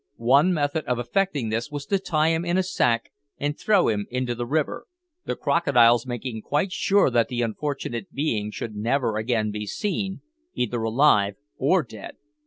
[0.17, 4.07] One method of effecting this was to tie him in a sack and throw him
[4.09, 4.87] into the river,
[5.25, 10.21] the crocodiles making quite sure that the unfortunate being should never again be seen,
[10.55, 12.15] either alive or dead.